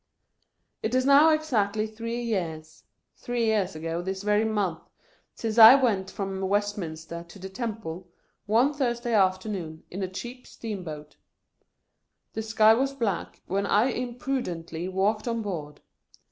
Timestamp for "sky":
12.41-12.73